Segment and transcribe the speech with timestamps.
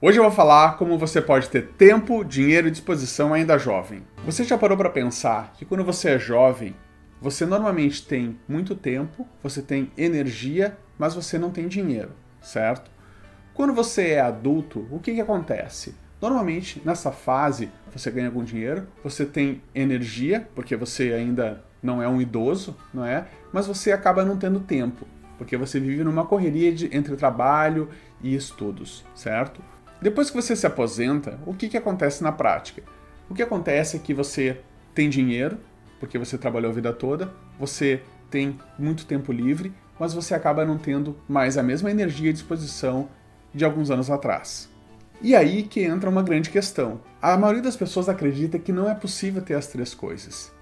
[0.00, 4.04] Hoje eu vou falar como você pode ter tempo, dinheiro e disposição ainda jovem.
[4.24, 6.76] Você já parou para pensar que quando você é jovem,
[7.20, 12.88] você normalmente tem muito tempo, você tem energia, mas você não tem dinheiro, certo?
[13.52, 15.96] Quando você é adulto, o que, que acontece?
[16.22, 22.06] Normalmente, nessa fase, você ganha algum dinheiro, você tem energia, porque você ainda não é
[22.06, 23.26] um idoso, não é?
[23.52, 27.88] Mas você acaba não tendo tempo, porque você vive numa correria de, entre trabalho
[28.22, 29.60] e estudos, certo?
[30.00, 32.82] Depois que você se aposenta, o que, que acontece na prática?
[33.28, 34.60] O que acontece é que você
[34.94, 35.58] tem dinheiro,
[35.98, 38.00] porque você trabalhou a vida toda, você
[38.30, 43.08] tem muito tempo livre, mas você acaba não tendo mais a mesma energia e disposição
[43.52, 44.70] de alguns anos atrás.
[45.20, 47.00] E aí que entra uma grande questão.
[47.20, 50.52] A maioria das pessoas acredita que não é possível ter as três coisas.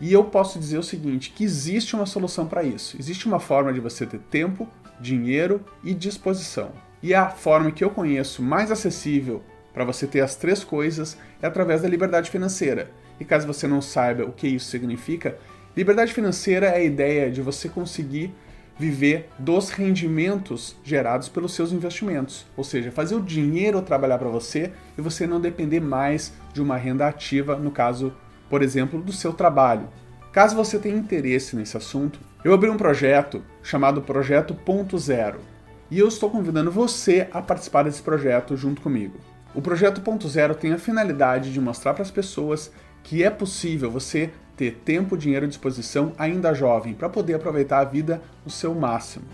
[0.00, 2.96] E eu posso dizer o seguinte, que existe uma solução para isso.
[2.96, 4.68] Existe uma forma de você ter tempo,
[5.00, 6.70] dinheiro e disposição.
[7.02, 11.46] E a forma que eu conheço mais acessível para você ter as três coisas é
[11.46, 12.90] através da liberdade financeira.
[13.20, 15.38] E caso você não saiba o que isso significa,
[15.76, 18.34] liberdade financeira é a ideia de você conseguir
[18.76, 24.72] viver dos rendimentos gerados pelos seus investimentos, ou seja, fazer o dinheiro trabalhar para você
[24.96, 28.12] e você não depender mais de uma renda ativa, no caso,
[28.48, 29.88] por exemplo, do seu trabalho.
[30.32, 35.40] Caso você tenha interesse nesse assunto, eu abri um projeto chamado Projeto Ponto Zero
[35.90, 39.18] e eu estou convidando você a participar desse projeto junto comigo.
[39.54, 42.70] O projeto Ponto Zero tem a finalidade de mostrar para as pessoas
[43.02, 47.84] que é possível você ter tempo, dinheiro e disposição ainda jovem para poder aproveitar a
[47.84, 49.24] vida no seu máximo.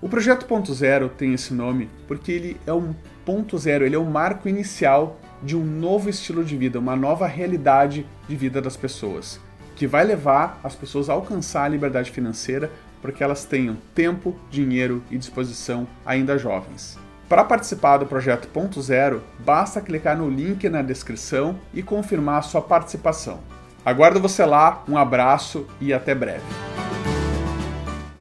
[0.00, 3.98] O projeto Ponto Zero tem esse nome porque ele é um ponto zero, ele é
[3.98, 8.62] o um marco inicial de um novo estilo de vida, uma nova realidade de vida
[8.62, 9.38] das pessoas,
[9.76, 12.70] que vai levar as pessoas a alcançar a liberdade financeira
[13.00, 16.98] para que elas tenham tempo, dinheiro e disposição ainda jovens.
[17.28, 22.62] Para participar do projeto Ponto Zero, basta clicar no link na descrição e confirmar sua
[22.62, 23.40] participação.
[23.84, 26.67] Aguardo você lá, um abraço e até breve.